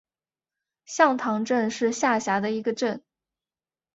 [0.83, 3.03] 向塘镇是下辖的一个镇。